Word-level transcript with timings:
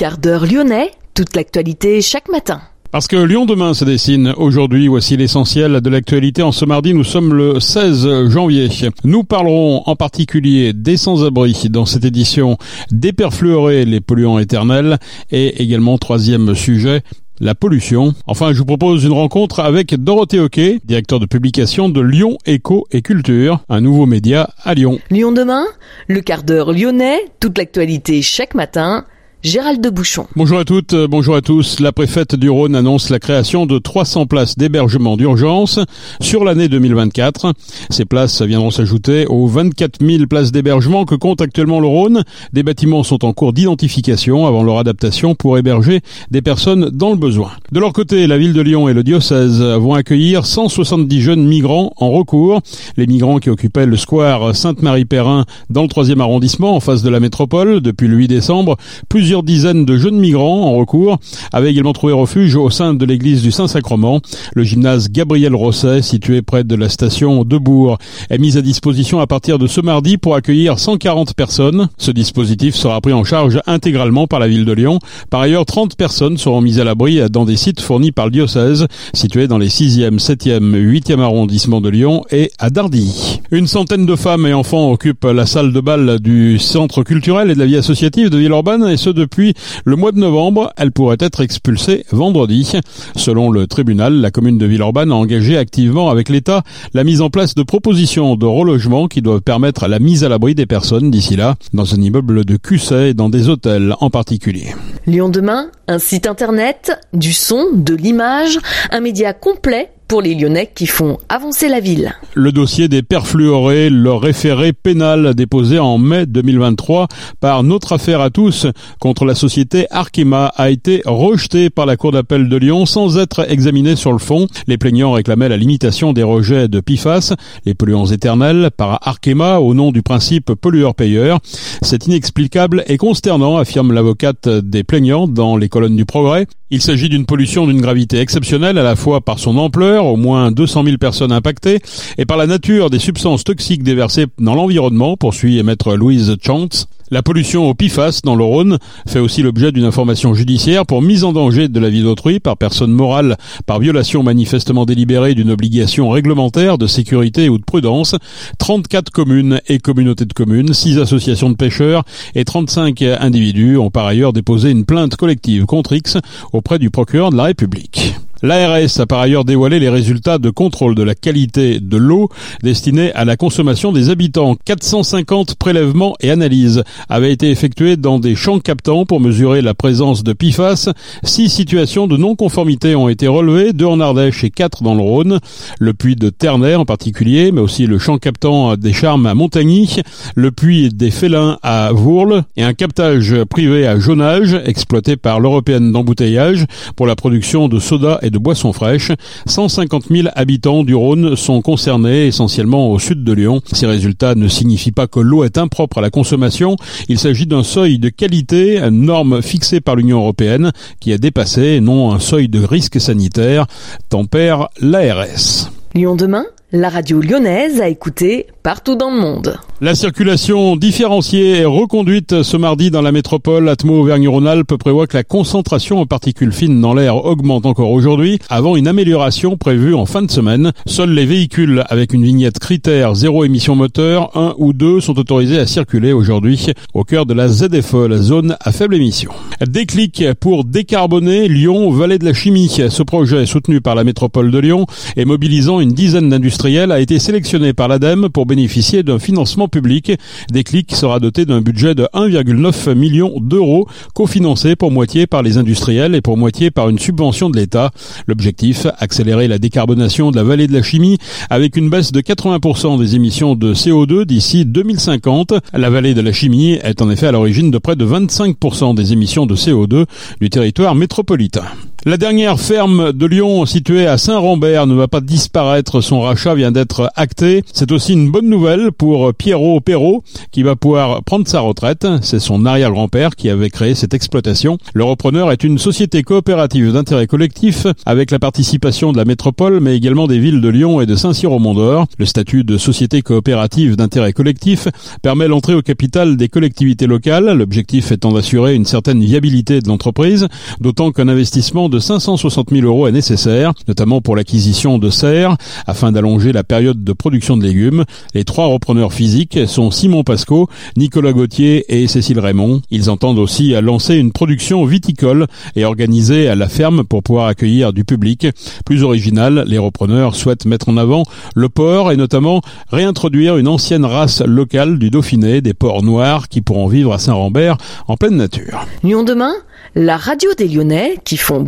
Quart 0.00 0.16
d'heure 0.16 0.46
lyonnais, 0.46 0.92
toute 1.12 1.36
l'actualité 1.36 2.00
chaque 2.00 2.30
matin. 2.30 2.62
Parce 2.90 3.06
que 3.06 3.16
Lyon 3.16 3.44
demain 3.44 3.74
se 3.74 3.84
dessine 3.84 4.32
aujourd'hui, 4.38 4.88
voici 4.88 5.14
l'essentiel 5.14 5.82
de 5.82 5.90
l'actualité. 5.90 6.42
En 6.42 6.52
ce 6.52 6.64
mardi, 6.64 6.94
nous 6.94 7.04
sommes 7.04 7.34
le 7.34 7.60
16 7.60 8.30
janvier. 8.30 8.70
Nous 9.04 9.24
parlerons 9.24 9.82
en 9.84 9.96
particulier 9.96 10.72
des 10.72 10.96
sans-abri 10.96 11.66
dans 11.68 11.84
cette 11.84 12.06
édition, 12.06 12.56
des 12.90 13.12
perfluorés, 13.12 13.84
les 13.84 14.00
polluants 14.00 14.38
éternels, 14.38 14.96
et 15.30 15.62
également 15.62 15.98
troisième 15.98 16.54
sujet, 16.54 17.02
la 17.38 17.54
pollution. 17.54 18.14
Enfin, 18.26 18.54
je 18.54 18.58
vous 18.60 18.64
propose 18.64 19.04
une 19.04 19.12
rencontre 19.12 19.60
avec 19.60 19.94
Dorothée 20.02 20.40
Hockey, 20.40 20.78
directeur 20.82 21.20
de 21.20 21.26
publication 21.26 21.90
de 21.90 22.00
Lyon 22.00 22.38
Éco 22.46 22.86
et 22.90 23.02
Culture, 23.02 23.60
un 23.68 23.82
nouveau 23.82 24.06
média 24.06 24.48
à 24.64 24.72
Lyon. 24.72 24.98
Lyon 25.10 25.32
demain, 25.32 25.66
le 26.08 26.22
quart 26.22 26.42
d'heure 26.42 26.72
lyonnais, 26.72 27.18
toute 27.38 27.58
l'actualité 27.58 28.22
chaque 28.22 28.54
matin. 28.54 29.04
Gérald 29.42 29.80
de 29.80 29.88
Bouchon. 29.88 30.26
Bonjour 30.36 30.58
à 30.58 30.66
toutes, 30.66 30.92
euh, 30.92 31.08
bonjour 31.08 31.34
à 31.34 31.40
tous. 31.40 31.80
La 31.80 31.92
préfète 31.92 32.34
du 32.34 32.50
Rhône 32.50 32.76
annonce 32.76 33.08
la 33.08 33.18
création 33.18 33.64
de 33.64 33.78
300 33.78 34.26
places 34.26 34.58
d'hébergement 34.58 35.16
d'urgence 35.16 35.80
sur 36.20 36.44
l'année 36.44 36.68
2024. 36.68 37.54
Ces 37.88 38.04
places 38.04 38.42
viendront 38.42 38.70
s'ajouter 38.70 39.24
aux 39.28 39.46
24 39.46 40.04
000 40.06 40.26
places 40.26 40.52
d'hébergement 40.52 41.06
que 41.06 41.14
compte 41.14 41.40
actuellement 41.40 41.80
le 41.80 41.86
Rhône. 41.86 42.22
Des 42.52 42.62
bâtiments 42.62 43.02
sont 43.02 43.24
en 43.24 43.32
cours 43.32 43.54
d'identification 43.54 44.46
avant 44.46 44.62
leur 44.62 44.76
adaptation 44.76 45.34
pour 45.34 45.56
héberger 45.56 46.02
des 46.30 46.42
personnes 46.42 46.90
dans 46.90 47.08
le 47.08 47.16
besoin. 47.16 47.52
De 47.72 47.80
leur 47.80 47.94
côté, 47.94 48.26
la 48.26 48.36
ville 48.36 48.52
de 48.52 48.60
Lyon 48.60 48.90
et 48.90 48.92
le 48.92 49.02
diocèse 49.02 49.62
vont 49.62 49.94
accueillir 49.94 50.44
170 50.44 51.18
jeunes 51.22 51.46
migrants 51.46 51.94
en 51.96 52.10
recours. 52.10 52.60
Les 52.98 53.06
migrants 53.06 53.38
qui 53.38 53.48
occupaient 53.48 53.86
le 53.86 53.96
square 53.96 54.54
Sainte-Marie-Perrin 54.54 55.46
dans 55.70 55.82
le 55.82 55.88
3e 55.88 56.20
arrondissement 56.20 56.76
en 56.76 56.80
face 56.80 57.02
de 57.02 57.08
la 57.08 57.20
métropole 57.20 57.80
depuis 57.80 58.06
le 58.06 58.18
8 58.18 58.28
décembre. 58.28 58.76
Plusieurs 59.08 59.29
plusieurs 59.30 59.42
dizaines 59.44 59.84
de 59.84 59.96
jeunes 59.96 60.18
migrants 60.18 60.64
en 60.64 60.72
recours 60.72 61.20
avaient 61.52 61.70
également 61.70 61.92
trouvé 61.92 62.12
refuge 62.12 62.56
au 62.56 62.68
sein 62.68 62.94
de 62.94 63.04
l'église 63.04 63.42
du 63.42 63.52
Saint-Sacrement. 63.52 64.20
Le 64.56 64.64
gymnase 64.64 65.08
Gabriel 65.08 65.54
Rosset, 65.54 66.02
situé 66.02 66.42
près 66.42 66.64
de 66.64 66.74
la 66.74 66.88
station 66.88 67.44
de 67.44 67.56
Bourg, 67.56 67.98
est 68.28 68.38
mis 68.38 68.58
à 68.58 68.60
disposition 68.60 69.20
à 69.20 69.28
partir 69.28 69.60
de 69.60 69.68
ce 69.68 69.80
mardi 69.80 70.18
pour 70.18 70.34
accueillir 70.34 70.80
140 70.80 71.34
personnes. 71.34 71.88
Ce 71.96 72.10
dispositif 72.10 72.74
sera 72.74 73.00
pris 73.00 73.12
en 73.12 73.22
charge 73.22 73.60
intégralement 73.68 74.26
par 74.26 74.40
la 74.40 74.48
ville 74.48 74.64
de 74.64 74.72
Lyon. 74.72 74.98
Par 75.30 75.42
ailleurs, 75.42 75.64
30 75.64 75.94
personnes 75.94 76.36
seront 76.36 76.60
mises 76.60 76.80
à 76.80 76.84
l'abri 76.84 77.20
dans 77.30 77.44
des 77.44 77.56
sites 77.56 77.80
fournis 77.80 78.10
par 78.10 78.24
le 78.24 78.32
diocèse, 78.32 78.88
situés 79.14 79.46
dans 79.46 79.58
les 79.58 79.68
6e, 79.68 80.18
7e, 80.18 80.74
8e 80.74 81.20
arrondissements 81.20 81.80
de 81.80 81.88
Lyon 81.88 82.24
et 82.32 82.50
à 82.58 82.68
Dardilly. 82.68 83.40
Une 83.52 83.68
centaine 83.68 84.06
de 84.06 84.16
femmes 84.16 84.46
et 84.46 84.54
enfants 84.54 84.90
occupent 84.90 85.24
la 85.24 85.46
salle 85.46 85.72
de 85.72 85.80
bal 85.80 86.18
du 86.18 86.58
centre 86.58 87.04
culturel 87.04 87.52
et 87.52 87.54
de 87.54 87.60
la 87.60 87.66
vie 87.66 87.76
associative 87.76 88.28
de 88.28 88.38
Villeurbanne 88.38 88.88
et 88.88 88.96
ce 88.96 89.10
depuis 89.20 89.54
le 89.84 89.96
mois 89.96 90.12
de 90.12 90.18
novembre. 90.18 90.72
Elle 90.76 90.90
pourrait 90.90 91.18
être 91.20 91.40
expulsée 91.40 92.04
vendredi. 92.10 92.72
Selon 93.16 93.50
le 93.50 93.66
tribunal, 93.66 94.14
la 94.14 94.30
commune 94.30 94.58
de 94.58 94.66
Villeurbanne 94.66 95.12
a 95.12 95.14
engagé 95.14 95.56
activement 95.56 96.10
avec 96.10 96.28
l'État 96.28 96.62
la 96.94 97.04
mise 97.04 97.20
en 97.20 97.30
place 97.30 97.54
de 97.54 97.62
propositions 97.62 98.36
de 98.36 98.46
relogement 98.46 99.06
qui 99.06 99.22
doivent 99.22 99.42
permettre 99.42 99.86
la 99.86 99.98
mise 99.98 100.24
à 100.24 100.28
l'abri 100.28 100.54
des 100.54 100.66
personnes 100.66 101.10
d'ici 101.10 101.36
là, 101.36 101.56
dans 101.72 101.94
un 101.94 102.00
immeuble 102.00 102.44
de 102.44 102.56
Cusset 102.56 103.10
et 103.10 103.14
dans 103.14 103.28
des 103.28 103.48
hôtels 103.48 103.94
en 104.00 104.10
particulier. 104.10 104.74
Lyon 105.06 105.28
demain, 105.28 105.70
un 105.88 105.98
site 105.98 106.26
internet, 106.26 106.92
du 107.12 107.32
son, 107.32 107.66
de 107.74 107.94
l'image, 107.94 108.58
un 108.90 109.00
média 109.00 109.32
complet 109.32 109.90
pour 110.10 110.22
les 110.22 110.34
Lyonnais 110.34 110.68
qui 110.74 110.88
font 110.88 111.18
avancer 111.28 111.68
la 111.68 111.78
ville. 111.78 112.12
Le 112.34 112.50
dossier 112.50 112.88
des 112.88 113.00
perfluorés, 113.00 113.90
le 113.90 114.12
référé 114.12 114.72
pénal 114.72 115.36
déposé 115.36 115.78
en 115.78 115.98
mai 115.98 116.26
2023 116.26 117.06
par 117.38 117.62
notre 117.62 117.92
affaire 117.92 118.20
à 118.20 118.28
tous 118.28 118.66
contre 118.98 119.24
la 119.24 119.36
société 119.36 119.86
Arkema 119.92 120.46
a 120.56 120.68
été 120.70 121.00
rejeté 121.04 121.70
par 121.70 121.86
la 121.86 121.96
Cour 121.96 122.10
d'appel 122.10 122.48
de 122.48 122.56
Lyon 122.56 122.86
sans 122.86 123.18
être 123.18 123.48
examiné 123.48 123.94
sur 123.94 124.10
le 124.10 124.18
fond. 124.18 124.48
Les 124.66 124.78
plaignants 124.78 125.12
réclamaient 125.12 125.48
la 125.48 125.56
limitation 125.56 126.12
des 126.12 126.24
rejets 126.24 126.66
de 126.66 126.80
PFAS, 126.80 127.34
les 127.64 127.74
polluants 127.74 128.06
éternels, 128.06 128.70
par 128.76 129.06
Arkema 129.06 129.60
au 129.60 129.74
nom 129.74 129.92
du 129.92 130.02
principe 130.02 130.54
pollueur-payeur. 130.54 131.38
C'est 131.82 132.08
inexplicable 132.08 132.82
et 132.88 132.96
consternant, 132.96 133.58
affirme 133.58 133.92
l'avocate 133.92 134.48
des 134.48 134.82
plaignants 134.82 135.28
dans 135.28 135.56
les 135.56 135.68
colonnes 135.68 135.94
du 135.94 136.04
Progrès. 136.04 136.48
Il 136.72 136.80
s'agit 136.80 137.08
d'une 137.08 137.26
pollution 137.26 137.66
d'une 137.66 137.80
gravité 137.80 138.20
exceptionnelle 138.20 138.78
à 138.78 138.84
la 138.84 138.94
fois 138.94 139.20
par 139.20 139.40
son 139.40 139.58
ampleur, 139.58 140.06
au 140.06 140.16
moins 140.16 140.52
200 140.52 140.84
000 140.84 140.98
personnes 140.98 141.32
impactées, 141.32 141.80
et 142.16 142.26
par 142.26 142.36
la 142.36 142.46
nature 142.46 142.90
des 142.90 143.00
substances 143.00 143.42
toxiques 143.42 143.82
déversées 143.82 144.26
dans 144.38 144.54
l'environnement, 144.54 145.16
poursuit 145.16 145.60
maître 145.64 145.96
Louise 145.96 146.36
Chantz. 146.40 146.86
La 147.12 147.24
pollution 147.24 147.68
au 147.68 147.74
PIFAS 147.74 148.20
dans 148.22 148.36
le 148.36 148.44
Rhône 148.44 148.78
fait 149.08 149.18
aussi 149.18 149.42
l'objet 149.42 149.72
d'une 149.72 149.84
information 149.84 150.32
judiciaire 150.32 150.86
pour 150.86 151.02
mise 151.02 151.24
en 151.24 151.32
danger 151.32 151.66
de 151.66 151.80
la 151.80 151.90
vie 151.90 152.02
d'autrui 152.02 152.38
par 152.38 152.56
personne 152.56 152.92
morale 152.92 153.36
par 153.66 153.80
violation 153.80 154.22
manifestement 154.22 154.86
délibérée 154.86 155.34
d'une 155.34 155.50
obligation 155.50 156.08
réglementaire 156.10 156.78
de 156.78 156.86
sécurité 156.86 157.48
ou 157.48 157.58
de 157.58 157.64
prudence. 157.64 158.14
34 158.58 159.10
communes 159.10 159.60
et 159.66 159.80
communautés 159.80 160.24
de 160.24 160.32
communes, 160.32 160.72
6 160.72 161.00
associations 161.00 161.50
de 161.50 161.56
pêcheurs 161.56 162.04
et 162.36 162.44
35 162.44 163.02
individus 163.02 163.76
ont 163.76 163.90
par 163.90 164.06
ailleurs 164.06 164.32
déposé 164.32 164.70
une 164.70 164.84
plainte 164.84 165.16
collective 165.16 165.66
contre 165.66 165.94
X 165.94 166.16
auprès 166.52 166.78
du 166.78 166.90
procureur 166.90 167.30
de 167.30 167.36
la 167.36 167.44
République. 167.44 168.14
L'ARS 168.42 168.98
a 168.98 169.06
par 169.06 169.20
ailleurs 169.20 169.44
dévoilé 169.44 169.78
les 169.78 169.90
résultats 169.90 170.38
de 170.38 170.48
contrôle 170.48 170.94
de 170.94 171.02
la 171.02 171.14
qualité 171.14 171.78
de 171.78 171.96
l'eau 171.98 172.30
destinée 172.62 173.12
à 173.12 173.26
la 173.26 173.36
consommation 173.36 173.92
des 173.92 174.08
habitants. 174.08 174.56
450 174.64 175.56
prélèvements 175.56 176.14
et 176.20 176.30
analyses 176.30 176.82
avaient 177.10 177.32
été 177.32 177.50
effectués 177.50 177.98
dans 177.98 178.18
des 178.18 178.34
champs 178.34 178.58
captants 178.58 179.04
pour 179.04 179.20
mesurer 179.20 179.60
la 179.60 179.74
présence 179.74 180.24
de 180.24 180.32
PIFAS. 180.32 180.88
Six 181.22 181.50
situations 181.50 182.06
de 182.06 182.16
non-conformité 182.16 182.94
ont 182.94 183.10
été 183.10 183.28
relevées, 183.28 183.74
deux 183.74 183.84
en 183.84 184.00
Ardèche 184.00 184.42
et 184.42 184.50
quatre 184.50 184.82
dans 184.82 184.94
le 184.94 185.02
Rhône. 185.02 185.40
Le 185.78 185.92
puits 185.92 186.16
de 186.16 186.30
Ternay 186.30 186.76
en 186.76 186.86
particulier, 186.86 187.52
mais 187.52 187.60
aussi 187.60 187.86
le 187.86 187.98
champ 187.98 188.16
captant 188.16 188.76
des 188.76 188.94
Charmes 188.94 189.26
à 189.26 189.34
Montagny, 189.34 189.96
le 190.34 190.50
puits 190.50 190.88
des 190.88 191.10
Félins 191.10 191.58
à 191.62 191.92
Vourles 191.92 192.44
et 192.56 192.62
un 192.62 192.72
captage 192.72 193.34
privé 193.50 193.86
à 193.86 193.98
Jaunage, 193.98 194.56
exploité 194.64 195.16
par 195.16 195.40
l'Européenne 195.40 195.92
d'embouteillage 195.92 196.64
pour 196.96 197.06
la 197.06 197.16
production 197.16 197.68
de 197.68 197.78
soda 197.78 198.18
et 198.22 198.29
de 198.30 198.38
boissons 198.38 198.72
fraîches. 198.72 199.12
150 199.46 200.04
000 200.10 200.28
habitants 200.34 200.84
du 200.84 200.94
Rhône 200.94 201.36
sont 201.36 201.62
concernés, 201.62 202.26
essentiellement 202.26 202.90
au 202.90 202.98
sud 202.98 203.24
de 203.24 203.32
Lyon. 203.32 203.60
Ces 203.72 203.86
résultats 203.86 204.34
ne 204.34 204.48
signifient 204.48 204.92
pas 204.92 205.06
que 205.06 205.20
l'eau 205.20 205.44
est 205.44 205.58
impropre 205.58 205.98
à 205.98 206.00
la 206.00 206.10
consommation. 206.10 206.76
Il 207.08 207.18
s'agit 207.18 207.46
d'un 207.46 207.62
seuil 207.62 207.98
de 207.98 208.08
qualité, 208.08 208.78
une 208.78 209.02
norme 209.02 209.42
fixée 209.42 209.80
par 209.80 209.96
l'Union 209.96 210.18
européenne, 210.18 210.72
qui 211.00 211.12
a 211.12 211.18
dépassé, 211.18 211.80
non 211.80 212.12
un 212.12 212.18
seuil 212.18 212.48
de 212.48 212.62
risque 212.62 213.00
sanitaire, 213.00 213.66
tempère 214.08 214.68
l'ARS. 214.80 215.70
Lyon 215.94 216.16
demain, 216.16 216.44
la 216.72 216.88
radio 216.88 217.20
lyonnaise 217.20 217.80
a 217.80 217.88
écouté 217.88 218.46
partout 218.62 218.94
dans 218.94 219.10
le 219.10 219.20
monde. 219.20 219.58
La 219.80 219.94
circulation 219.94 220.76
différenciée 220.76 221.60
est 221.60 221.64
reconduite 221.64 222.42
ce 222.42 222.56
mardi 222.58 222.90
dans 222.90 223.00
la 223.00 223.12
métropole. 223.12 223.68
Atmo 223.68 223.98
Auvergne-Rhône-Alpes 224.00 224.76
prévoit 224.76 225.06
que 225.06 225.16
la 225.16 225.24
concentration 225.24 226.00
en 226.00 226.06
particules 226.06 226.52
fines 226.52 226.80
dans 226.80 226.92
l'air 226.92 227.24
augmente 227.24 227.64
encore 227.64 227.90
aujourd'hui 227.90 228.38
avant 228.50 228.76
une 228.76 228.86
amélioration 228.86 229.56
prévue 229.56 229.94
en 229.94 230.04
fin 230.04 230.20
de 230.20 230.30
semaine. 230.30 230.72
Seuls 230.86 231.10
les 231.10 231.24
véhicules 231.24 231.82
avec 231.88 232.12
une 232.12 232.24
vignette 232.24 232.58
critère 232.58 233.14
zéro 233.14 233.44
émission 233.44 233.74
moteur 233.74 234.36
1 234.36 234.54
ou 234.58 234.74
2 234.74 235.00
sont 235.00 235.18
autorisés 235.18 235.58
à 235.58 235.66
circuler 235.66 236.12
aujourd'hui 236.12 236.66
au 236.92 237.02
cœur 237.02 237.24
de 237.24 237.32
la 237.32 237.48
ZFE, 237.48 238.06
la 238.06 238.18
zone 238.18 238.56
à 238.60 238.70
faible 238.70 238.94
émission. 238.94 239.32
Déclic 239.66 240.24
pour 240.40 240.64
décarboner 240.64 241.48
Lyon, 241.48 241.90
Vallée 241.90 242.18
de 242.18 242.26
la 242.26 242.34
Chimie. 242.34 242.68
Ce 242.90 243.02
projet 243.02 243.46
soutenu 243.46 243.80
par 243.80 243.94
la 243.94 244.04
métropole 244.04 244.50
de 244.50 244.58
Lyon 244.58 244.86
et 245.16 245.24
mobilisant 245.24 245.80
une 245.80 245.92
dizaine 245.92 246.28
d'industriels 246.60 246.92
a 246.92 247.00
été 247.00 247.18
sélectionné 247.18 247.72
par 247.72 247.88
l'ADEME 247.88 248.28
pour 248.28 248.44
bénéficier 248.44 249.02
d'un 249.02 249.18
financement 249.18 249.66
public. 249.66 250.12
Déclic 250.52 250.94
sera 250.94 251.18
doté 251.18 251.46
d'un 251.46 251.62
budget 251.62 251.94
de 251.94 252.06
1,9 252.12 252.94
million 252.94 253.32
d'euros, 253.40 253.88
cofinancé 254.14 254.76
pour 254.76 254.90
moitié 254.90 255.26
par 255.26 255.42
les 255.42 255.56
industriels 255.56 256.14
et 256.14 256.20
pour 256.20 256.36
moitié 256.36 256.70
par 256.70 256.90
une 256.90 256.98
subvention 256.98 257.48
de 257.48 257.56
l'État. 257.56 257.92
L'objectif, 258.26 258.86
accélérer 258.98 259.48
la 259.48 259.56
décarbonation 259.58 260.30
de 260.32 260.36
la 260.36 260.42
vallée 260.42 260.66
de 260.66 260.74
la 260.74 260.82
chimie 260.82 261.16
avec 261.48 261.78
une 261.78 261.88
baisse 261.88 262.12
de 262.12 262.20
80% 262.20 262.98
des 262.98 263.14
émissions 263.14 263.54
de 263.54 263.72
CO2 263.72 264.26
d'ici 264.26 264.66
2050. 264.66 265.54
La 265.72 265.88
vallée 265.88 266.12
de 266.12 266.20
la 266.20 266.32
chimie 266.32 266.72
est 266.82 267.00
en 267.00 267.10
effet 267.10 267.28
à 267.28 267.32
l'origine 267.32 267.70
de 267.70 267.78
près 267.78 267.96
de 267.96 268.04
25% 268.04 268.94
des 268.94 269.14
émissions 269.14 269.46
de 269.46 269.56
CO2 269.56 270.04
du 270.42 270.50
territoire 270.50 270.94
métropolitain. 270.94 271.64
La 272.06 272.16
dernière 272.16 272.58
ferme 272.58 273.12
de 273.12 273.26
Lyon 273.26 273.66
située 273.66 274.06
à 274.06 274.16
Saint-Rambert 274.16 274.86
ne 274.86 274.94
va 274.94 275.06
pas 275.06 275.20
disparaître. 275.20 276.00
Son 276.00 276.22
rachat 276.22 276.54
vient 276.54 276.72
d'être 276.72 277.10
acté. 277.14 277.62
C'est 277.74 277.92
aussi 277.92 278.14
une 278.14 278.30
bonne 278.30 278.48
nouvelle 278.48 278.90
pour 278.90 279.34
Pierrot 279.34 279.82
Perrault 279.82 280.24
qui 280.50 280.62
va 280.62 280.76
pouvoir 280.76 281.22
prendre 281.24 281.46
sa 281.46 281.60
retraite. 281.60 282.06
C'est 282.22 282.40
son 282.40 282.64
arrière-grand-père 282.64 283.36
qui 283.36 283.50
avait 283.50 283.68
créé 283.68 283.94
cette 283.94 284.14
exploitation. 284.14 284.78
Le 284.94 285.04
repreneur 285.04 285.52
est 285.52 285.62
une 285.62 285.76
société 285.76 286.22
coopérative 286.22 286.90
d'intérêt 286.90 287.26
collectif 287.26 287.86
avec 288.06 288.30
la 288.30 288.38
participation 288.38 289.12
de 289.12 289.18
la 289.18 289.26
métropole 289.26 289.80
mais 289.80 289.94
également 289.94 290.26
des 290.26 290.38
villes 290.38 290.62
de 290.62 290.68
Lyon 290.70 291.02
et 291.02 291.06
de 291.06 291.16
Saint-Cyr-au-Mont-d'Or. 291.16 292.06
Le 292.16 292.24
statut 292.24 292.64
de 292.64 292.78
société 292.78 293.20
coopérative 293.20 293.96
d'intérêt 293.96 294.32
collectif 294.32 294.88
permet 295.20 295.48
l'entrée 295.48 295.74
au 295.74 295.82
capital 295.82 296.38
des 296.38 296.48
collectivités 296.48 297.06
locales, 297.06 297.52
l'objectif 297.58 298.10
étant 298.10 298.32
d'assurer 298.32 298.74
une 298.74 298.86
certaine 298.86 299.22
viabilité 299.22 299.82
de 299.82 299.88
l'entreprise, 299.88 300.48
d'autant 300.80 301.12
qu'un 301.12 301.28
investissement 301.28 301.89
de 301.90 301.98
560 301.98 302.70
000 302.70 302.86
euros 302.86 303.06
est 303.06 303.12
nécessaire, 303.12 303.72
notamment 303.88 304.20
pour 304.20 304.36
l'acquisition 304.36 304.98
de 304.98 305.10
serres, 305.10 305.56
afin 305.86 306.12
d'allonger 306.12 306.52
la 306.52 306.64
période 306.64 307.04
de 307.04 307.12
production 307.12 307.56
de 307.56 307.64
légumes. 307.64 308.04
Les 308.34 308.44
trois 308.44 308.66
repreneurs 308.66 309.12
physiques 309.12 309.58
sont 309.66 309.90
Simon 309.90 310.24
Pasco, 310.24 310.68
Nicolas 310.96 311.32
Gauthier 311.32 311.84
et 311.88 312.06
Cécile 312.06 312.40
Raymond. 312.40 312.80
Ils 312.90 313.10
entendent 313.10 313.38
aussi 313.38 313.72
lancer 313.82 314.16
une 314.16 314.32
production 314.32 314.84
viticole 314.84 315.46
et 315.76 315.84
organiser 315.84 316.48
à 316.48 316.54
la 316.54 316.68
ferme 316.68 317.04
pour 317.04 317.22
pouvoir 317.22 317.46
accueillir 317.46 317.92
du 317.92 318.04
public. 318.04 318.46
Plus 318.84 319.02
original, 319.02 319.64
les 319.66 319.78
repreneurs 319.78 320.34
souhaitent 320.34 320.66
mettre 320.66 320.88
en 320.88 320.96
avant 320.96 321.24
le 321.54 321.68
porc 321.68 322.12
et 322.12 322.16
notamment 322.16 322.62
réintroduire 322.90 323.56
une 323.56 323.68
ancienne 323.68 324.04
race 324.04 324.40
locale 324.42 324.98
du 324.98 325.10
Dauphiné, 325.10 325.60
des 325.60 325.74
porcs 325.74 326.02
noirs 326.02 326.48
qui 326.48 326.60
pourront 326.60 326.86
vivre 326.86 327.12
à 327.12 327.18
Saint-Rambert 327.18 327.76
en 328.08 328.16
pleine 328.16 328.36
nature. 328.36 328.86
Lyon 329.02 329.24
demain 329.24 329.52
la 329.96 330.16
radio 330.16 330.50
des 330.56 330.68
Lyonnais 330.68 331.18
qui 331.24 331.36
font 331.36 331.62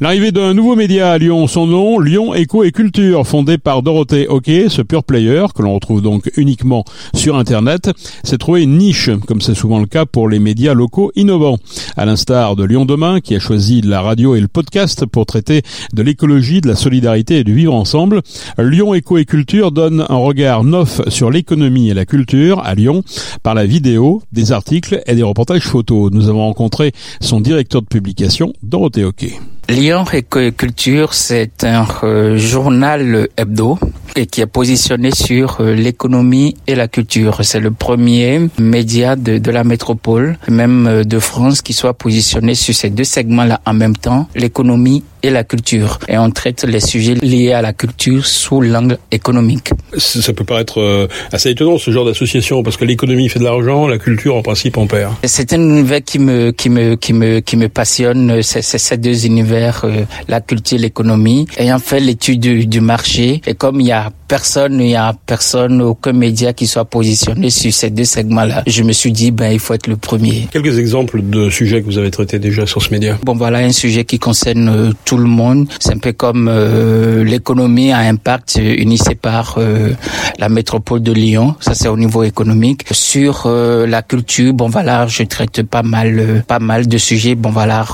L'arrivée 0.00 0.32
d'un 0.32 0.54
nouveau 0.54 0.74
média 0.74 1.12
à 1.12 1.18
Lyon, 1.18 1.46
son 1.46 1.68
nom, 1.68 2.00
Lyon 2.00 2.34
Éco 2.34 2.64
et 2.64 2.72
Culture, 2.72 3.24
fondé 3.24 3.58
par 3.58 3.84
Dorothée 3.84 4.26
Hockey, 4.28 4.68
ce 4.68 4.82
pure 4.82 5.04
player, 5.04 5.44
que 5.54 5.62
l'on 5.62 5.72
retrouve 5.72 6.02
donc 6.02 6.32
uniquement 6.36 6.84
sur 7.14 7.36
Internet, 7.36 7.92
s'est 8.24 8.38
trouvé 8.38 8.64
une 8.64 8.76
niche, 8.76 9.10
comme 9.28 9.40
c'est 9.40 9.54
souvent 9.54 9.78
le 9.78 9.86
cas 9.86 10.04
pour 10.04 10.28
les 10.28 10.40
médias 10.40 10.74
locaux 10.74 11.12
innovants. 11.14 11.58
À 11.96 12.06
l'instar 12.06 12.56
de 12.56 12.64
Lyon 12.64 12.86
Demain, 12.86 13.20
qui 13.20 13.36
a 13.36 13.38
choisi 13.38 13.82
la 13.82 14.02
radio 14.02 14.34
et 14.34 14.40
le 14.40 14.48
podcast 14.48 15.06
pour 15.06 15.26
traiter 15.26 15.62
de 15.92 16.02
l'écologie, 16.02 16.60
de 16.60 16.66
la 16.66 16.74
solidarité 16.74 17.36
et 17.36 17.44
du 17.44 17.54
vivre 17.54 17.74
ensemble, 17.74 18.20
Lyon 18.58 18.94
Éco 18.94 19.16
et 19.16 19.26
Culture 19.26 19.70
donne 19.70 20.04
un 20.08 20.16
regard 20.16 20.64
neuf 20.64 21.00
sur 21.06 21.30
l'économie 21.30 21.88
et 21.88 21.94
la 21.94 22.04
culture 22.04 22.58
à 22.64 22.74
Lyon 22.74 23.04
par 23.44 23.54
la 23.54 23.64
vidéo, 23.64 24.22
des 24.32 24.50
articles 24.50 25.00
et 25.06 25.14
des 25.14 25.22
reportages 25.22 25.62
photos. 25.62 26.10
Nous 26.10 26.28
avons 26.28 26.46
rencontré 26.46 26.90
son 27.20 27.40
directeur 27.40 27.80
de 27.80 27.86
publication, 27.86 28.52
Dorothée 28.64 29.03
Lyon 29.68 30.04
Culture, 30.04 31.14
c'est 31.14 31.64
un 31.64 31.86
euh, 32.02 32.36
journal 32.36 33.28
hebdo 33.36 33.78
et 34.16 34.26
qui 34.26 34.40
est 34.40 34.46
positionné 34.46 35.10
sur 35.10 35.60
euh, 35.60 35.74
l'économie 35.74 36.54
et 36.66 36.74
la 36.74 36.86
culture. 36.86 37.40
C'est 37.42 37.60
le 37.60 37.70
premier 37.70 38.48
média 38.58 39.16
de, 39.16 39.50
la 39.50 39.64
métropole, 39.64 40.38
même 40.48 40.86
euh, 40.86 41.04
de 41.04 41.18
France, 41.18 41.62
qui 41.62 41.72
soit 41.72 41.94
positionné 41.94 42.54
sur 42.54 42.74
ces 42.74 42.90
deux 42.90 43.04
segments-là 43.04 43.60
en 43.66 43.74
même 43.74 43.96
temps, 43.96 44.28
l'économie 44.34 45.02
et 45.24 45.30
la 45.30 45.44
culture. 45.44 45.98
Et 46.08 46.18
on 46.18 46.30
traite 46.30 46.64
les 46.64 46.80
sujets 46.80 47.14
liés 47.14 47.52
à 47.52 47.62
la 47.62 47.72
culture 47.72 48.24
sous 48.26 48.60
l'angle 48.60 48.98
économique. 49.10 49.70
Ça 49.96 50.32
peut 50.32 50.44
paraître 50.44 51.08
assez 51.32 51.50
étonnant 51.50 51.78
ce 51.78 51.90
genre 51.90 52.04
d'association 52.04 52.62
parce 52.62 52.76
que 52.76 52.84
l'économie 52.84 53.28
fait 53.28 53.38
de 53.38 53.44
l'argent, 53.44 53.88
la 53.88 53.98
culture 53.98 54.36
en 54.36 54.42
principe 54.42 54.76
en 54.76 54.86
perd. 54.86 55.12
C'est 55.24 55.52
un 55.52 55.60
univers 55.60 56.02
qui 56.04 56.18
me 56.18 56.50
qui 56.50 56.68
me 56.68 56.94
qui 56.96 57.12
me 57.12 57.40
qui 57.40 57.56
me 57.56 57.68
passionne. 57.68 58.42
C'est 58.42 58.62
ces 58.62 58.96
deux 58.98 59.26
univers, 59.26 59.82
euh, 59.84 60.04
la 60.28 60.40
culture, 60.40 60.78
l'économie. 60.78 61.46
Ayant 61.56 61.78
fait 61.78 62.00
l'étude 62.00 62.40
du, 62.40 62.66
du 62.66 62.80
marché 62.80 63.40
et 63.46 63.54
comme 63.54 63.80
il 63.80 63.86
y 63.86 63.92
a 63.92 64.10
personne, 64.28 64.80
il 64.80 64.90
y 64.90 64.96
a 64.96 65.14
personne, 65.26 65.80
aucun 65.80 66.12
média 66.12 66.52
qui 66.52 66.66
soit 66.66 66.84
positionné 66.84 67.50
sur 67.50 67.72
ces 67.72 67.90
deux 67.90 68.04
segments-là. 68.04 68.62
Je 68.66 68.82
me 68.82 68.92
suis 68.92 69.12
dit, 69.12 69.30
ben, 69.30 69.52
il 69.52 69.60
faut 69.60 69.74
être 69.74 69.86
le 69.86 69.96
premier. 69.96 70.48
Quelques 70.50 70.78
exemples 70.78 71.20
de 71.22 71.50
sujets 71.50 71.80
que 71.80 71.86
vous 71.86 71.98
avez 71.98 72.10
traités 72.10 72.38
déjà 72.38 72.66
sur 72.66 72.82
ce 72.82 72.90
média. 72.90 73.18
Bon, 73.22 73.34
voilà 73.34 73.58
un 73.58 73.72
sujet 73.72 74.04
qui 74.04 74.18
concerne 74.18 74.68
euh, 74.68 74.92
tout 75.04 75.13
le 75.16 75.26
monde. 75.26 75.68
C'est 75.78 75.92
un 75.94 75.98
peu 75.98 76.12
comme 76.12 76.48
euh, 76.50 77.24
l'économie 77.24 77.92
à 77.92 77.98
impact 77.98 78.58
unissé 78.62 79.14
par 79.14 79.56
euh, 79.58 79.92
la 80.38 80.48
métropole 80.48 81.02
de 81.02 81.12
Lyon. 81.12 81.54
Ça, 81.60 81.74
c'est 81.74 81.88
au 81.88 81.96
niveau 81.96 82.22
économique. 82.22 82.84
Sur 82.90 83.48
la 83.48 84.02
culture, 84.02 84.52
bon, 84.54 84.68
voilà, 84.68 85.06
je 85.06 85.22
traite 85.24 85.62
pas 85.62 85.82
mal, 85.82 86.42
pas 86.46 86.58
mal 86.58 86.86
de 86.88 86.98
sujets. 86.98 87.34
Bon, 87.34 87.50
voilà, 87.50 87.84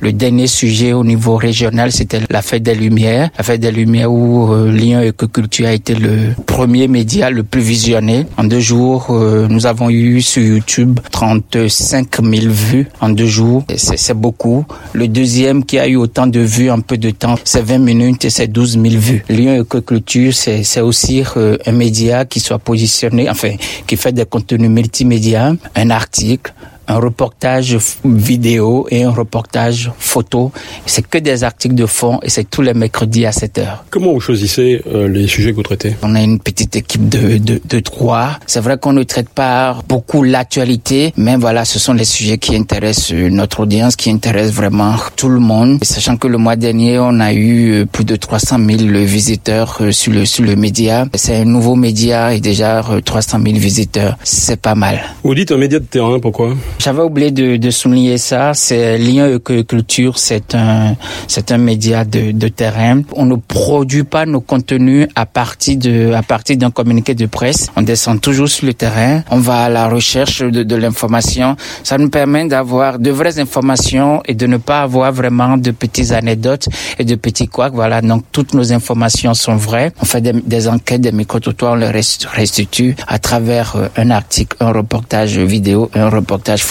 le 0.00 0.12
dernier 0.12 0.46
sujet 0.46 0.92
au 0.92 1.04
niveau 1.04 1.36
régional, 1.36 1.92
c'était 1.92 2.20
la 2.30 2.42
fête 2.42 2.62
des 2.62 2.74
Lumières. 2.74 3.30
La 3.38 3.44
fête 3.44 3.60
des 3.60 3.70
Lumières 3.70 4.12
où 4.12 4.54
Lyon 4.66 5.00
et 5.00 5.12
Culture 5.12 5.66
a 5.66 5.72
été 5.72 5.94
le 5.94 6.34
premier 6.46 6.88
média 6.88 7.30
le 7.30 7.42
plus 7.42 7.60
visionné. 7.60 8.26
En 8.36 8.44
deux 8.44 8.60
jours, 8.60 9.08
euh, 9.10 9.46
nous 9.48 9.66
avons 9.66 9.90
eu 9.90 10.20
sur 10.20 10.42
YouTube 10.42 10.98
35 11.10 12.22
000 12.22 12.52
vues 12.52 12.88
en 13.00 13.10
deux 13.10 13.26
jours. 13.26 13.64
C'est 13.76 14.14
beaucoup. 14.14 14.64
Le 14.92 15.08
deuxième 15.08 15.64
qui 15.64 15.78
a 15.78 15.86
eu 15.86 15.96
autant 15.96 16.26
de 16.26 16.40
vues 16.40 16.57
en 16.70 16.80
peu 16.80 16.98
de 16.98 17.10
temps, 17.10 17.36
c'est 17.44 17.62
20 17.62 17.78
minutes 17.78 18.24
et 18.24 18.30
c'est 18.30 18.48
12 18.48 18.72
000 18.72 18.84
vues. 18.96 19.24
Lyon 19.28 19.64
Culture, 19.64 20.32
c'est 20.34 20.80
aussi 20.80 21.22
euh, 21.36 21.56
un 21.66 21.72
média 21.72 22.24
qui 22.24 22.40
soit 22.40 22.58
positionné, 22.58 23.30
enfin, 23.30 23.52
qui 23.86 23.96
fait 23.96 24.12
des 24.12 24.24
contenus 24.24 24.70
multimédia, 24.70 25.54
un 25.74 25.90
article, 25.90 26.52
un 26.88 26.98
reportage 26.98 27.76
vidéo 28.04 28.86
et 28.90 29.04
un 29.04 29.10
reportage 29.10 29.90
photo. 29.98 30.50
C'est 30.86 31.06
que 31.06 31.18
des 31.18 31.44
articles 31.44 31.74
de 31.74 31.86
fond 31.86 32.18
et 32.22 32.30
c'est 32.30 32.48
tous 32.48 32.62
les 32.62 32.74
mercredis 32.74 33.26
à 33.26 33.32
7 33.32 33.58
heures. 33.58 33.84
Comment 33.90 34.12
vous 34.12 34.20
choisissez 34.20 34.82
euh, 34.92 35.06
les 35.08 35.26
sujets 35.26 35.50
que 35.50 35.56
vous 35.56 35.62
traitez? 35.62 35.94
On 36.02 36.14
a 36.14 36.22
une 36.22 36.40
petite 36.40 36.74
équipe 36.76 37.08
de, 37.08 37.38
de, 37.38 37.60
de 37.64 37.80
trois. 37.80 38.38
C'est 38.46 38.60
vrai 38.60 38.78
qu'on 38.78 38.92
ne 38.92 39.02
traite 39.02 39.28
pas 39.28 39.78
beaucoup 39.88 40.22
l'actualité, 40.22 41.12
mais 41.16 41.36
voilà, 41.36 41.64
ce 41.64 41.78
sont 41.78 41.92
les 41.92 42.04
sujets 42.04 42.38
qui 42.38 42.56
intéressent 42.56 43.12
euh, 43.12 43.28
notre 43.28 43.60
audience, 43.60 43.94
qui 43.96 44.10
intéressent 44.10 44.54
vraiment 44.54 44.94
tout 45.16 45.28
le 45.28 45.40
monde. 45.40 45.78
sachant 45.84 46.16
que 46.16 46.26
le 46.26 46.38
mois 46.38 46.56
dernier, 46.56 46.98
on 46.98 47.20
a 47.20 47.32
eu 47.32 47.72
euh, 47.72 47.86
plus 47.86 48.04
de 48.04 48.16
300 48.16 48.58
000 48.66 48.78
visiteurs 49.04 49.80
sur 49.90 50.12
le, 50.12 50.24
sur 50.24 50.44
le 50.44 50.56
média. 50.56 51.04
C'est 51.14 51.36
un 51.36 51.44
nouveau 51.44 51.76
média 51.76 52.32
et 52.34 52.40
déjà 52.40 52.82
300 53.04 53.40
000 53.44 53.58
visiteurs. 53.58 54.16
C'est 54.24 54.60
pas 54.60 54.74
mal. 54.74 55.00
Vous 55.22 55.34
dites 55.34 55.52
un 55.52 55.56
média 55.58 55.78
de 55.78 55.84
terrain, 55.84 56.18
pourquoi? 56.18 56.54
J'avais 56.78 57.02
oublié 57.02 57.30
de, 57.30 57.56
de, 57.56 57.70
souligner 57.70 58.18
ça. 58.18 58.54
C'est 58.54 58.98
Lyon 58.98 59.38
Culture, 59.38 60.18
c'est 60.18 60.54
un, 60.54 60.94
c'est 61.26 61.50
un 61.52 61.58
média 61.58 62.04
de, 62.04 62.32
de, 62.32 62.48
terrain. 62.48 63.02
On 63.12 63.26
ne 63.26 63.36
produit 63.36 64.04
pas 64.04 64.26
nos 64.26 64.40
contenus 64.40 65.08
à 65.14 65.26
partir 65.26 65.76
de, 65.76 66.12
à 66.12 66.22
partir 66.22 66.56
d'un 66.56 66.70
communiqué 66.70 67.14
de 67.14 67.26
presse. 67.26 67.68
On 67.76 67.82
descend 67.82 68.20
toujours 68.20 68.48
sur 68.48 68.66
le 68.66 68.74
terrain. 68.74 69.22
On 69.30 69.38
va 69.38 69.64
à 69.64 69.68
la 69.68 69.88
recherche 69.88 70.40
de, 70.42 70.62
de 70.62 70.76
l'information. 70.76 71.56
Ça 71.82 71.98
nous 71.98 72.10
permet 72.10 72.46
d'avoir 72.46 72.98
de 72.98 73.10
vraies 73.10 73.38
informations 73.38 74.22
et 74.26 74.34
de 74.34 74.46
ne 74.46 74.56
pas 74.56 74.82
avoir 74.82 75.12
vraiment 75.12 75.56
de 75.56 75.70
petites 75.72 76.12
anecdotes 76.12 76.68
et 76.98 77.04
de 77.04 77.14
petits 77.16 77.48
couacs. 77.48 77.72
Voilà. 77.74 78.00
Donc, 78.00 78.24
toutes 78.32 78.54
nos 78.54 78.72
informations 78.72 79.34
sont 79.34 79.56
vraies. 79.56 79.92
On 80.00 80.04
fait 80.04 80.20
des, 80.20 80.32
des 80.32 80.68
enquêtes, 80.68 81.00
des 81.00 81.12
micro-trottoirs, 81.12 81.72
on 81.72 81.76
les 81.76 81.90
restitue 81.90 82.94
à 83.06 83.18
travers 83.18 83.74
euh, 83.76 83.88
un 83.96 84.10
article, 84.10 84.56
un 84.60 84.72
reportage 84.72 85.38
vidéo, 85.38 85.90
un 85.94 86.08
reportage 86.08 86.62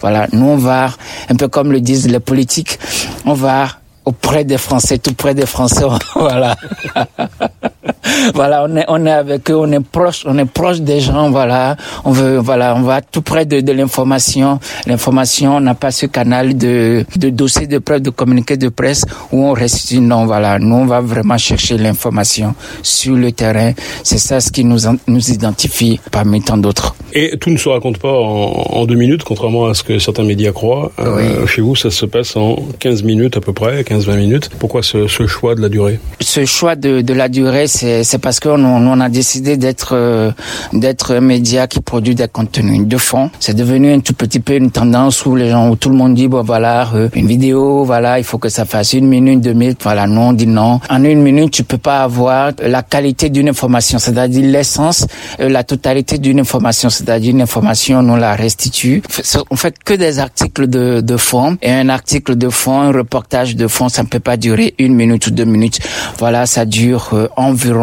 Voilà, 0.00 0.26
nous 0.32 0.46
on 0.46 0.56
va, 0.56 0.90
un 1.28 1.36
peu 1.36 1.48
comme 1.48 1.72
le 1.72 1.80
disent 1.80 2.08
les 2.08 2.20
politiques, 2.20 2.78
on 3.24 3.34
va 3.34 3.68
auprès 4.04 4.44
des 4.44 4.58
Français, 4.58 4.98
tout 4.98 5.12
près 5.12 5.34
des 5.34 5.46
Français, 5.46 5.84
voilà. 6.14 6.56
voilà, 8.34 8.66
on 8.68 8.76
est, 8.76 8.84
on 8.88 9.04
est 9.06 9.10
avec 9.10 9.50
eux, 9.50 9.56
on 9.56 9.70
est 9.72 9.80
proche, 9.80 10.24
on 10.26 10.36
est 10.38 10.44
proche 10.44 10.80
des 10.80 11.00
gens, 11.00 11.30
voilà. 11.30 11.76
On 12.04 12.12
veut, 12.12 12.38
voilà, 12.38 12.74
on 12.76 12.82
va 12.82 13.00
tout 13.00 13.22
près 13.22 13.46
de, 13.46 13.60
de 13.60 13.72
l'information. 13.72 14.58
L'information, 14.86 15.56
on 15.56 15.60
n'a 15.60 15.74
pas 15.74 15.90
ce 15.90 16.06
canal 16.06 16.56
de, 16.56 17.04
de 17.16 17.30
dossier 17.30 17.66
de 17.66 17.78
presse, 17.78 18.02
de 18.02 18.10
communiqué 18.10 18.56
de 18.56 18.68
presse 18.68 19.04
où 19.32 19.44
on 19.44 19.52
reste, 19.52 19.92
non, 19.94 20.26
voilà. 20.26 20.58
Nous, 20.58 20.74
on 20.74 20.86
va 20.86 21.00
vraiment 21.00 21.38
chercher 21.38 21.78
l'information 21.78 22.54
sur 22.82 23.16
le 23.16 23.32
terrain. 23.32 23.72
C'est 24.02 24.18
ça 24.18 24.40
ce 24.40 24.50
qui 24.50 24.64
nous, 24.64 24.80
nous 25.06 25.30
identifie 25.30 26.00
parmi 26.10 26.42
tant 26.42 26.56
d'autres. 26.56 26.94
Et 27.14 27.38
tout 27.38 27.50
ne 27.50 27.56
se 27.56 27.68
raconte 27.68 27.98
pas 27.98 28.12
en, 28.12 28.66
en, 28.70 28.86
deux 28.86 28.94
minutes, 28.94 29.24
contrairement 29.24 29.66
à 29.66 29.74
ce 29.74 29.82
que 29.82 29.98
certains 29.98 30.24
médias 30.24 30.52
croient. 30.52 30.92
Euh, 30.98 31.46
chez 31.46 31.62
vous, 31.62 31.74
ça 31.74 31.90
se 31.90 32.04
passe 32.06 32.36
en 32.36 32.56
15 32.78 33.02
minutes 33.02 33.36
à 33.36 33.40
peu 33.40 33.52
près, 33.52 33.82
15-20 33.82 34.16
minutes. 34.16 34.50
Pourquoi 34.58 34.82
ce, 34.82 35.06
ce, 35.06 35.26
choix 35.26 35.54
de 35.54 35.60
la 35.62 35.68
durée? 35.68 35.98
Ce 36.20 36.44
choix 36.44 36.76
de, 36.76 37.00
de 37.00 37.14
la 37.14 37.28
durée, 37.28 37.66
c'est 37.66 37.97
c'est 38.04 38.18
parce 38.18 38.40
qu'on 38.40 38.64
on 38.64 39.00
a 39.00 39.08
décidé 39.08 39.56
d'être 39.56 39.90
euh, 39.92 40.30
d'être 40.72 41.14
un 41.14 41.20
média 41.20 41.66
qui 41.66 41.80
produit 41.80 42.14
des 42.14 42.28
contenus 42.28 42.86
de 42.86 42.96
fond. 42.96 43.30
C'est 43.40 43.54
devenu 43.54 43.92
un 43.92 44.00
tout 44.00 44.14
petit 44.14 44.40
peu 44.40 44.54
une 44.54 44.70
tendance 44.70 45.24
où 45.26 45.36
les 45.36 45.50
gens 45.50 45.68
où 45.70 45.76
tout 45.76 45.90
le 45.90 45.96
monde 45.96 46.14
dit 46.14 46.28
bon 46.28 46.42
voilà 46.42 46.88
euh, 46.94 47.08
une 47.14 47.26
vidéo 47.26 47.84
voilà 47.84 48.18
il 48.18 48.24
faut 48.24 48.38
que 48.38 48.48
ça 48.48 48.64
fasse 48.64 48.92
une 48.92 49.06
minute 49.06 49.40
deux 49.40 49.52
minutes. 49.52 49.80
Voilà 49.82 50.06
non 50.06 50.28
on 50.28 50.32
dit 50.32 50.46
non. 50.46 50.80
En 50.90 51.04
une 51.04 51.22
minute 51.22 51.52
tu 51.52 51.64
peux 51.64 51.78
pas 51.78 52.02
avoir 52.02 52.52
la 52.62 52.82
qualité 52.82 53.30
d'une 53.30 53.48
information 53.48 53.98
c'est-à-dire 53.98 54.44
l'essence 54.44 55.06
la 55.38 55.64
totalité 55.64 56.18
d'une 56.18 56.40
information 56.40 56.90
c'est-à-dire 56.90 57.32
une 57.32 57.42
information 57.42 57.98
on 58.00 58.16
la 58.16 58.34
restitue. 58.34 59.02
On 59.50 59.56
fait 59.56 59.74
que 59.84 59.94
des 59.94 60.18
articles 60.18 60.68
de 60.68 61.00
de 61.00 61.16
fond 61.16 61.56
et 61.62 61.70
un 61.70 61.88
article 61.88 62.36
de 62.36 62.48
fond 62.48 62.80
un 62.80 62.92
reportage 62.92 63.56
de 63.56 63.66
fond 63.66 63.88
ça 63.88 64.02
ne 64.02 64.08
peut 64.08 64.20
pas 64.20 64.36
durer 64.36 64.74
une 64.78 64.94
minute 64.94 65.26
ou 65.26 65.30
deux 65.30 65.44
minutes. 65.44 65.78
Voilà 66.18 66.46
ça 66.46 66.64
dure 66.64 67.10
euh, 67.12 67.28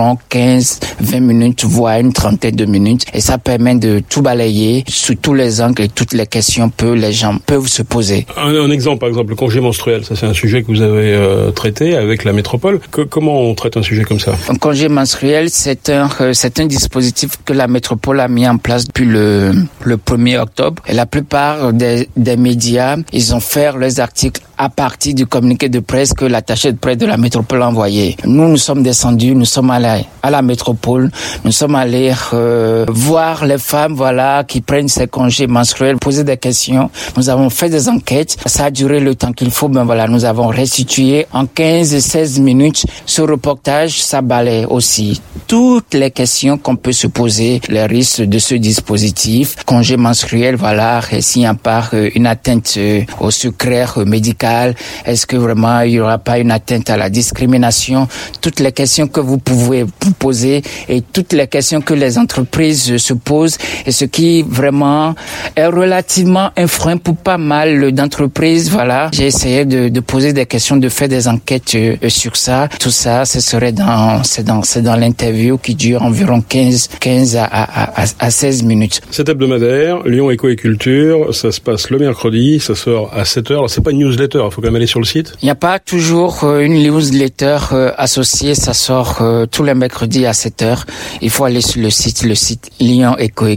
environ 0.05 0.17
15 0.29 0.79
20 1.00 1.19
minutes 1.19 1.65
voire 1.65 2.00
une 2.00 2.13
trentaine 2.13 2.55
de 2.55 2.65
minutes 2.65 3.05
et 3.13 3.21
ça 3.21 3.38
permet 3.38 3.75
de 3.75 4.01
tout 4.07 4.21
balayer 4.21 4.83
sous 4.88 5.15
tous 5.15 5.33
les 5.33 5.62
angles 5.62 5.83
et 5.83 5.89
toutes 5.89 6.13
les 6.13 6.27
questions 6.27 6.71
que 6.75 6.85
les 6.85 7.12
gens 7.12 7.38
peuvent 7.45 7.67
se 7.67 7.83
poser. 7.83 8.25
Un, 8.38 8.69
exemple, 8.71 9.00
par 9.00 9.09
exemple, 9.09 9.29
le 9.29 9.35
congé 9.35 9.59
menstruel, 9.59 10.05
ça 10.05 10.15
c'est 10.15 10.25
un 10.25 10.33
sujet 10.33 10.62
que 10.62 10.67
vous 10.67 10.81
avez 10.81 11.13
euh, 11.13 11.51
traité 11.51 11.95
avec 11.95 12.24
la 12.24 12.33
métropole. 12.33 12.79
Que, 12.91 13.01
comment 13.01 13.41
on 13.41 13.53
traite 13.55 13.77
un 13.77 13.83
sujet 13.83 14.03
comme 14.03 14.19
ça? 14.19 14.33
Un 14.50 14.55
congé 14.55 14.88
menstruel, 14.89 15.50
c'est 15.50 15.89
un, 15.89 16.09
euh, 16.21 16.33
c'est 16.33 16.59
un 16.59 16.65
dispositif 16.65 17.31
que 17.43 17.53
la 17.53 17.67
métropole 17.67 18.19
a 18.19 18.27
mis 18.27 18.47
en 18.47 18.57
place 18.57 18.85
depuis 18.85 19.05
le, 19.05 19.53
le 19.83 19.97
1er 19.97 20.39
octobre. 20.39 20.81
Et 20.88 20.93
la 20.93 21.05
plupart 21.05 21.74
des, 21.74 22.09
des 22.15 22.38
médias, 22.38 22.97
ils 23.13 23.35
ont 23.35 23.39
fait 23.39 23.71
leurs 23.77 24.00
articles 24.00 24.41
à 24.57 24.69
partir 24.69 25.13
du 25.13 25.25
communiqué 25.25 25.69
de 25.69 25.79
presse 25.79 26.13
que 26.13 26.25
l'attaché 26.25 26.71
de 26.71 26.77
presse 26.77 26.97
de 26.97 27.05
la 27.05 27.17
métropole 27.17 27.62
a 27.62 27.67
envoyé. 27.67 28.15
Nous, 28.25 28.47
nous 28.47 28.57
sommes 28.57 28.83
descendus, 28.83 29.35
nous 29.35 29.45
sommes 29.45 29.71
allés 29.71 29.88
à 29.88 29.94
la 30.23 30.41
métropole, 30.41 31.11
nous 31.43 31.51
sommes 31.51 31.75
allés 31.75 32.13
euh, 32.33 32.85
voir 32.89 33.45
les 33.45 33.57
femmes, 33.57 33.93
voilà, 33.93 34.43
qui 34.43 34.61
prennent 34.61 34.87
ces 34.87 35.07
congés 35.07 35.47
menstruels, 35.47 35.97
poser 35.97 36.23
des 36.23 36.37
questions. 36.37 36.89
Nous 37.17 37.29
avons 37.29 37.49
fait 37.49 37.69
des 37.69 37.87
enquêtes. 37.89 38.37
Ça 38.45 38.65
a 38.65 38.71
duré 38.71 38.99
le 38.99 39.15
temps 39.15 39.31
qu'il 39.31 39.51
faut. 39.51 39.69
Ben 39.69 39.83
voilà, 39.83 40.07
nous 40.07 40.25
avons 40.25 40.47
restitué 40.47 41.27
en 41.31 41.45
15-16 41.45 42.41
minutes 42.41 42.85
ce 43.05 43.21
reportage. 43.21 44.01
Ça 44.01 44.21
balaye 44.21 44.65
aussi 44.65 45.21
toutes 45.47 45.93
les 45.93 46.11
questions 46.11 46.57
qu'on 46.57 46.75
peut 46.75 46.91
se 46.91 47.07
poser, 47.07 47.61
les 47.69 47.85
risques 47.85 48.23
de 48.23 48.39
ce 48.39 48.55
dispositif. 48.55 49.55
Congé 49.65 49.97
menstruel, 49.97 50.55
voilà, 50.55 51.01
s'il 51.19 51.43
y 51.43 51.55
part 51.55 51.91
euh, 51.93 52.09
une 52.15 52.27
atteinte 52.27 52.73
euh, 52.77 53.01
au 53.19 53.31
secret 53.31 53.85
médical, 54.05 54.75
est-ce 55.05 55.25
que 55.25 55.35
vraiment 55.35 55.81
il 55.81 55.91
n'y 55.91 55.99
aura 55.99 56.17
pas 56.17 56.39
une 56.39 56.51
atteinte 56.51 56.89
à 56.89 56.97
la 56.97 57.09
discrimination? 57.09 58.07
Toutes 58.41 58.59
les 58.59 58.71
questions 58.71 59.07
que 59.07 59.19
vous 59.19 59.37
pouvez 59.37 59.84
vous 60.01 60.13
poser 60.13 60.61
et 60.89 61.01
toutes 61.01 61.33
les 61.33 61.47
questions 61.47 61.81
que 61.81 61.93
les 61.93 62.17
entreprises 62.17 62.97
se 62.97 63.13
posent 63.13 63.57
et 63.85 63.91
ce 63.91 64.05
qui 64.05 64.43
vraiment 64.43 65.15
est 65.55 65.67
relativement 65.67 66.49
un 66.57 66.67
frein 66.67 66.97
pour 66.97 67.15
pas 67.17 67.37
mal 67.37 67.91
d'entreprises. 67.91 68.69
Voilà, 68.69 69.09
j'ai 69.13 69.27
essayé 69.27 69.65
de, 69.65 69.89
de, 69.89 69.99
poser 69.99 70.33
des 70.33 70.45
questions, 70.45 70.77
de 70.77 70.89
faire 70.89 71.07
des 71.07 71.27
enquêtes 71.27 71.75
euh, 71.75 71.95
sur 72.09 72.35
ça. 72.35 72.67
Tout 72.79 72.89
ça, 72.89 73.25
ce 73.25 73.39
serait 73.39 73.71
dans, 73.71 74.23
c'est 74.23 74.43
dans, 74.43 74.61
c'est 74.63 74.81
dans 74.81 74.95
l'interview 74.95 75.57
qui 75.57 75.75
dure 75.75 76.01
environ 76.01 76.41
15, 76.41 76.89
15 76.99 77.35
à, 77.37 77.45
à, 77.45 78.05
à, 78.19 78.29
16 78.31 78.63
minutes. 78.63 79.01
Cet 79.11 79.29
hebdomadaire, 79.29 80.03
Lyon 80.05 80.31
Éco 80.31 80.49
et 80.49 80.55
Culture, 80.55 81.33
ça 81.33 81.51
se 81.51 81.61
passe 81.61 81.89
le 81.89 81.99
mercredi, 81.99 82.59
ça 82.59 82.75
sort 82.75 83.11
à 83.13 83.25
7 83.25 83.51
heures. 83.51 83.69
C'est 83.69 83.81
pas 83.81 83.91
une 83.91 83.99
newsletter, 83.99 84.41
il 84.45 84.51
faut 84.51 84.61
quand 84.61 84.67
même 84.67 84.75
aller 84.75 84.87
sur 84.87 84.99
le 84.99 85.05
site. 85.05 85.33
Il 85.41 85.45
n'y 85.45 85.51
a 85.51 85.55
pas 85.55 85.79
toujours 85.79 86.43
euh, 86.43 86.59
une 86.59 86.73
newsletter 86.73 87.57
euh, 87.71 87.91
associée, 87.97 88.55
ça 88.55 88.73
sort 88.73 89.23
tous 89.51 89.63
les 89.63 89.73
mercredis 89.75 90.25
à 90.25 90.34
7 90.34 90.62
heures. 90.62 90.86
Il 91.22 91.29
faut 91.29 91.46
aller 91.46 91.62
sur 91.62 91.82
le 91.82 91.89
site, 91.89 92.24
le 92.24 92.36
site 92.36 92.72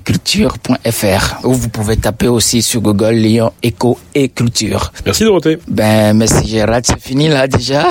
culture.fr 0.05 1.45
où 1.45 1.53
vous 1.55 1.69
pouvez 1.69 1.97
taper 1.97 2.29
aussi 2.29 2.63
sur 2.63 2.81
Google 2.81 3.15
Lyon 3.15 3.53
Éco 3.63 3.99
et 4.15 4.29
Culture. 4.29 4.93
Merci 5.05 5.25
Dorothée. 5.25 5.59
Ben 5.69 6.17
merci 6.17 6.49
Gérard, 6.49 6.81
c'est 6.83 7.01
fini 7.01 7.29
là 7.29 7.47
déjà. 7.47 7.89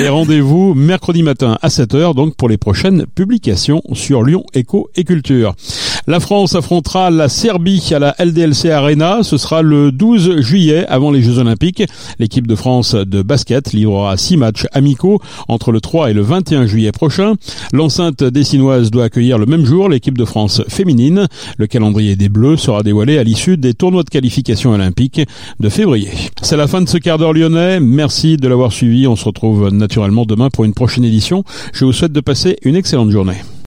et 0.00 0.08
rendez-vous 0.08 0.74
mercredi 0.74 1.22
matin 1.22 1.58
à 1.62 1.68
7h 1.68 2.14
donc 2.14 2.36
pour 2.36 2.48
les 2.48 2.58
prochaines 2.58 3.06
publications 3.06 3.82
sur 3.92 4.22
Lyon 4.22 4.44
Éco 4.54 4.90
et 4.96 5.04
Culture. 5.04 5.54
La 6.06 6.18
France 6.18 6.54
affrontera 6.54 7.10
la 7.10 7.28
Serbie 7.28 7.92
à 7.92 7.98
la 7.98 8.14
LDLC 8.18 8.70
Arena. 8.70 9.22
Ce 9.22 9.36
sera 9.36 9.62
le 9.62 9.92
12 9.92 10.40
juillet 10.40 10.86
avant 10.88 11.10
les 11.10 11.22
Jeux 11.22 11.38
Olympiques. 11.38 11.82
L'équipe 12.18 12.46
de 12.46 12.54
France 12.54 12.94
de 12.94 13.22
basket 13.22 13.72
livrera 13.72 14.16
six 14.16 14.36
matchs 14.36 14.66
amicaux 14.72 15.20
entre 15.48 15.72
le 15.72 15.80
3 15.80 16.10
et 16.10 16.14
le 16.14 16.22
21 16.22 16.66
juillet 16.66 16.92
prochain. 16.92 17.34
L'enceinte 17.72 18.24
dessinoise 18.24 18.90
doit 18.90 19.04
accueillir 19.04 19.38
le 19.38 19.46
même 19.46 19.64
jour 19.64 19.88
l'équipe 19.88 20.16
de 20.16 20.24
France 20.24 20.62
féminine. 20.68 21.26
Le 21.58 21.66
calendrier 21.66 22.16
des 22.16 22.28
Bleus 22.28 22.56
sera 22.56 22.82
dévoilé 22.82 23.18
à 23.18 23.24
l'issue 23.24 23.56
des 23.56 23.74
tournois 23.74 24.02
de 24.02 24.10
qualification 24.10 24.70
olympique 24.70 25.20
de 25.60 25.68
février. 25.68 26.10
C'est 26.42 26.56
la 26.56 26.66
fin 26.66 26.80
de 26.80 26.88
ce 26.88 26.98
quart 26.98 27.18
d'heure 27.18 27.32
lyonnais. 27.32 27.80
Merci 27.80 28.36
de 28.36 28.48
l'avoir 28.48 28.72
suivi. 28.72 29.06
On 29.06 29.16
se 29.16 29.24
retrouve 29.24 29.68
naturellement 29.70 30.24
demain 30.24 30.48
pour 30.50 30.64
une 30.64 30.74
prochaine 30.74 31.04
édition. 31.04 31.44
Je 31.72 31.84
vous 31.84 31.92
souhaite 31.92 32.12
de 32.12 32.20
passer 32.20 32.56
une 32.62 32.76
excellente 32.76 33.10
journée. 33.10 33.36